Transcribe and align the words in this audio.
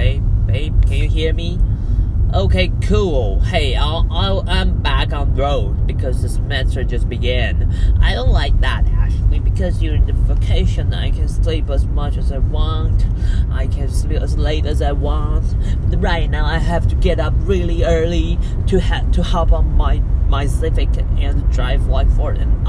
babe, 0.00 0.46
babe, 0.46 0.82
can 0.86 0.92
you 0.94 1.08
hear 1.08 1.34
me? 1.34 1.60
Okay, 2.32 2.72
cool. 2.84 3.40
Hey, 3.40 3.76
I'll, 3.76 4.06
I'll, 4.10 4.48
I'm 4.48 4.80
back 4.80 5.12
on 5.12 5.36
road 5.36 5.86
because 5.86 6.22
the 6.22 6.28
semester 6.30 6.84
just 6.84 7.06
began. 7.06 7.70
I 8.00 8.14
don't 8.14 8.30
like 8.30 8.58
that 8.60 8.86
actually 8.86 9.40
because 9.40 9.78
during 9.78 10.06
the 10.06 10.14
vacation 10.14 10.94
I 10.94 11.10
can 11.10 11.28
sleep 11.28 11.68
as 11.68 11.84
much 11.84 12.16
as 12.16 12.32
I 12.32 12.38
want. 12.38 13.04
I 13.52 13.66
can 13.66 13.90
sleep 13.90 14.22
as 14.22 14.38
late 14.38 14.64
as 14.64 14.80
I 14.80 14.92
want. 14.92 15.54
But 15.90 16.00
right 16.00 16.30
now 16.30 16.46
I 16.46 16.56
have 16.56 16.88
to 16.88 16.94
get 16.94 17.20
up 17.20 17.34
really 17.40 17.84
early 17.84 18.38
to 18.68 18.80
ha- 18.80 19.04
to 19.12 19.22
hop 19.22 19.52
on 19.52 19.76
my 19.76 19.98
my 20.28 20.46
Civic 20.46 20.96
and 21.18 21.52
drive 21.52 21.86
like 21.88 22.08
for 22.12 22.30
an 22.30 22.66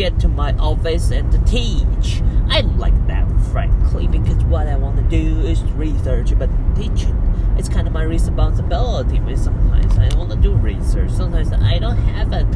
get 0.00 0.18
to 0.18 0.28
my 0.28 0.54
office 0.54 1.10
and 1.10 1.30
to 1.30 1.38
teach. 1.44 2.22
I 2.48 2.62
like 2.78 2.94
that 3.06 3.28
frankly 3.52 4.08
because 4.08 4.42
what 4.44 4.66
I 4.66 4.74
want 4.74 4.96
to 4.96 5.02
do 5.02 5.40
is 5.40 5.62
research 5.72 6.38
but 6.38 6.48
teaching 6.74 7.14
it's 7.60 7.68
kind 7.68 7.86
of 7.86 7.92
my 7.92 8.04
responsibility 8.04 9.18
but 9.18 9.36
sometimes. 9.38 9.98
I 9.98 10.16
want 10.16 10.30
to 10.30 10.36
do 10.36 10.54
research. 10.54 11.10
Sometimes 11.10 11.52
I 11.52 11.78
don't 11.78 11.98
have 11.98 12.32
a, 12.32 12.48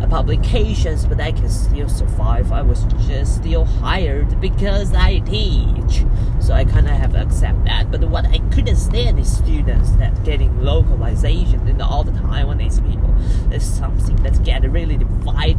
a 0.00 0.06
publications 0.06 1.04
but 1.04 1.20
I 1.20 1.32
can 1.32 1.48
still 1.48 1.88
survive. 1.88 2.52
I 2.52 2.62
was 2.62 2.84
just 3.08 3.36
still 3.36 3.64
hired 3.64 4.40
because 4.40 4.94
I 4.94 5.18
teach. 5.18 6.04
So 6.40 6.54
I 6.54 6.64
kind 6.64 6.86
of 6.86 6.92
have 6.92 7.12
to 7.14 7.22
accept 7.22 7.64
that. 7.64 7.90
But 7.90 8.04
what 8.04 8.26
I 8.26 8.38
couldn't 8.50 8.76
stand 8.76 9.18
is 9.18 9.36
students 9.36 9.90
that 9.92 10.22
getting 10.22 10.62
localization 10.62 11.66
and 11.66 11.82
all 11.82 12.04
the 12.04 12.12
Taiwanese 12.12 12.88
people. 12.88 13.12
There's 13.48 13.64
something 13.64 14.14
that's 14.22 14.38
getting 14.38 14.70
really 14.70 14.96
divided 14.96 15.51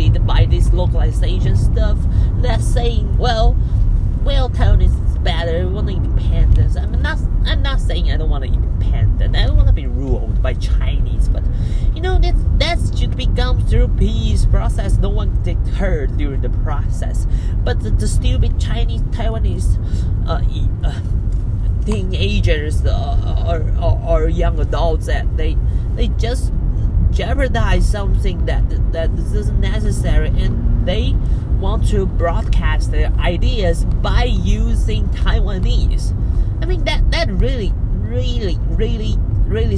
this 1.20 1.22
localization 1.22 1.56
stuff. 1.56 1.98
That's 2.42 2.66
saying 2.66 3.18
well 3.18 3.56
well 4.24 4.50
Taiwan 4.50 4.82
is 4.82 4.92
better 5.20 5.68
we 5.68 5.74
want 5.74 5.90
independence 5.90 6.76
I'm 6.76 7.02
not 7.02 7.18
I'm 7.46 7.62
not 7.62 7.80
saying 7.80 8.12
I 8.12 8.18
don't 8.18 8.30
want 8.30 8.44
to 8.44 8.52
independent 8.52 9.36
I 9.36 9.46
don't 9.46 9.56
want 9.56 9.68
to 9.68 9.74
be 9.74 9.88
ruled 9.88 10.42
by 10.42 10.54
Chinese 10.54 11.30
but 11.30 11.44
you 11.94 12.02
know 12.02 12.18
that 12.20 12.36
that 12.60 12.98
should 12.98 13.16
be 13.18 13.26
gone 13.26 13.66
through 13.66 13.90
peace 13.90 14.46
process. 14.46 14.98
No 14.98 15.10
one 15.10 15.42
get 15.44 15.58
hurt 15.76 16.16
during 16.18 16.42
the 16.42 16.50
process. 16.50 17.28
But 17.64 17.82
the, 17.82 17.90
the 17.92 18.08
stupid 18.08 18.60
Chinese 18.60 19.02
Taiwanese 19.02 19.78
uh, 20.28 20.42
uh, 20.88 21.02
teenagers 21.86 22.86
uh, 22.86 23.46
or, 23.48 23.84
or, 23.84 24.22
or 24.24 24.30
young 24.30 24.60
adults 24.60 25.08
that 25.08 25.38
they 25.38 25.58
they 25.96 26.08
just 26.10 26.54
jeopardize 27.14 27.90
something 27.90 28.46
that 28.46 28.64
that 28.92 29.10
isn't 29.12 29.60
necessary 29.60 30.30
and 30.30 30.88
they 30.88 31.16
want 31.60 31.88
to 31.90 32.06
broadcast 32.06 32.92
their 32.92 33.12
ideas 33.20 33.86
by 33.86 34.24
using 34.24 35.08
Taiwanese. 35.10 36.14
I 36.62 36.66
mean 36.66 36.84
that 36.86 37.10
that 37.12 37.30
really 37.30 37.72
really 37.76 38.58
really 38.70 39.16
really 39.46 39.78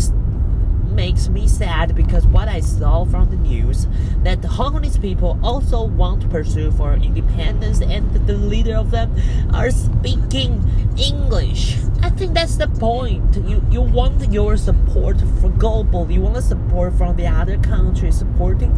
makes 0.96 1.28
me 1.28 1.48
sad 1.48 1.96
because 1.96 2.26
what 2.28 2.48
I 2.48 2.62
saw 2.62 3.06
from 3.06 3.30
the 3.30 3.36
news 3.36 3.88
that 4.24 4.42
the 4.42 4.48
Hong 4.48 4.74
Kongese 4.74 5.02
people 5.02 5.38
also 5.44 5.84
want 5.84 6.22
to 6.22 6.28
pursue 6.28 6.72
for 6.72 6.94
independence 6.94 7.82
and 7.82 8.12
the 8.26 8.34
leader 8.34 8.76
of 8.76 8.92
them 8.92 9.14
are 9.54 9.70
speaking 9.72 10.64
English. 10.98 11.78
I 12.02 12.10
think 12.10 12.34
that's 12.34 12.56
the 12.56 12.68
point. 12.68 13.36
You 13.48 13.62
you 13.70 13.82
want 13.82 14.32
your 14.32 14.58
support 14.58 15.18
for 15.42 15.50
global. 15.50 16.10
You 16.10 16.22
want 16.22 16.44
support 16.44 16.94
from 16.94 17.16
the 17.16 17.28
other 17.28 17.58
countries 17.58 18.18
supporting 18.18 18.72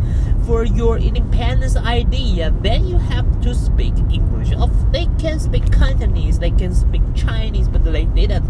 for 0.46 0.64
your 0.64 0.98
independence 0.98 1.76
idea. 1.76 2.54
Then 2.62 2.88
you 2.88 2.98
have 2.98 3.42
to 3.42 3.54
speak 3.54 3.94
English. 4.12 4.52
They 4.92 5.08
can 5.20 5.40
speak 5.40 5.72
Cantonese, 5.72 6.40
they 6.40 6.52
can 6.52 6.74
speak 6.74 7.02
Chinese, 7.16 7.68
but 7.68 7.84
they 7.84 8.06
didn't. 8.06 8.46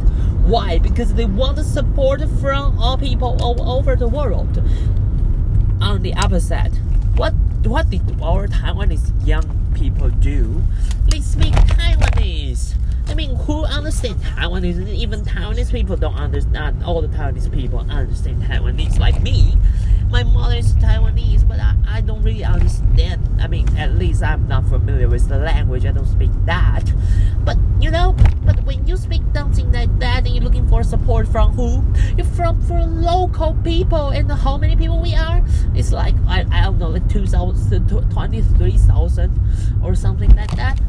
Why? 0.48 0.80
Because 0.80 1.14
they 1.14 1.26
want 1.26 1.58
the 1.58 1.64
support 1.64 2.22
from 2.40 2.80
all 2.80 2.98
people 2.98 3.38
all 3.42 3.56
over 3.60 3.96
the 3.96 4.08
world. 4.08 4.62
On 5.82 6.02
the 6.02 6.14
opposite, 6.16 6.72
what 7.16 7.34
what 7.64 7.90
did 7.90 8.02
our 8.22 8.48
Taiwanese 8.48 9.12
young 9.26 9.44
people 9.74 10.10
do? 10.10 10.62
They 11.10 11.20
speak 11.22 11.54
Taiwanese. 11.54 12.76
I 13.08 13.14
mean, 13.14 13.36
who 13.36 13.64
understands 13.66 14.22
Taiwanese? 14.24 14.88
Even 14.88 15.22
Taiwanese 15.22 15.72
people 15.72 15.96
don't 15.96 16.16
understand. 16.16 16.84
All 16.84 17.02
the 17.02 17.08
Taiwanese 17.08 17.52
people 17.54 17.80
understand 17.90 18.44
Taiwanese 18.44 19.00
like 19.00 19.22
me. 19.22 19.56
My 20.10 20.24
mother 20.24 20.56
is 20.56 20.74
Taiwanese, 20.76 21.48
but 21.48 21.60
I, 21.60 21.76
I 21.88 22.02
don't 22.02 22.22
really 22.24 22.44
understand. 22.44 23.22
I 23.42 23.48
mean, 23.48 23.68
at 23.78 23.96
least 23.96 24.24
I'm 24.24 24.48
not 24.48 24.66
familiar 24.68 25.10
with 25.10 25.28
the 25.28 25.38
language. 25.38 25.86
I 25.86 25.92
don't 25.92 26.08
speak 26.08 26.32
that. 26.46 26.92
But 27.44 27.58
when 28.66 28.88
you 28.88 28.98
speak 28.98 29.22
something 29.34 29.72
like 29.72 30.00
that, 30.00 30.26
for 30.78 30.84
support 30.84 31.28
from 31.28 31.54
who? 31.54 31.82
From 32.36 32.62
for 32.62 32.80
local 32.84 33.56
people, 33.64 34.10
and 34.10 34.32
how 34.32 34.58
many 34.58 34.76
people 34.76 35.02
we 35.02 35.16
are? 35.16 35.44
It's 35.74 35.92
like 35.92 36.14
I, 36.28 36.46
I 36.52 36.66
don't 36.66 36.78
know, 36.78 36.90
like 36.90 37.10
2,000, 37.10 37.90
23,000 38.12 39.40
or 39.84 39.96
something 39.96 40.36
like 40.36 40.56
that. 40.56 40.80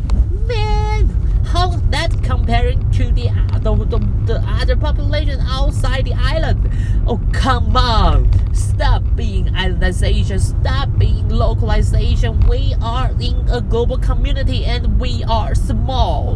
Man, 0.47 1.09
how 1.47 1.69
that 1.91 2.23
comparing 2.23 2.91
to 2.93 3.11
the, 3.13 3.31
the, 3.63 3.75
the, 3.87 3.99
the 4.27 4.45
other 4.47 4.77
population 4.77 5.41
outside 5.41 6.05
the 6.05 6.15
island? 6.15 6.71
Oh, 7.07 7.19
come 7.33 7.75
on. 7.75 8.29
Stop 8.55 9.03
being 9.17 9.47
islandization. 9.47 10.39
Stop 10.39 10.99
being 10.99 11.31
localization. 11.31 12.41
We 12.41 12.75
are 12.83 13.11
in 13.19 13.49
a 13.49 13.63
global 13.63 13.97
community 13.97 14.67
and 14.67 15.01
we 15.01 15.25
are 15.25 15.55
small. 15.55 16.28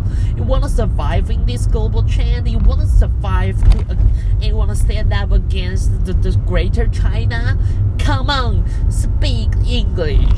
In 0.78 1.44
this 1.44 1.66
global 1.66 2.02
trend. 2.02 2.48
You 2.48 2.58
want 2.58 2.80
to 2.80 2.86
survive 2.86 3.62
uh, 3.62 3.94
and 4.34 4.42
you 4.42 4.56
want 4.56 4.70
to 4.70 4.76
stand 4.76 5.12
up 5.12 5.30
against 5.30 6.06
the, 6.06 6.14
the 6.14 6.34
greater 6.46 6.86
China. 6.88 7.58
Come 7.98 8.30
on, 8.30 8.64
speak 8.90 9.50
English. 9.66 10.31